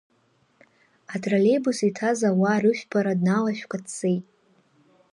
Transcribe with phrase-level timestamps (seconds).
[1.13, 4.25] Атроллеибус иҭаз ауаа рыжәпара дналашәкәа дцеит.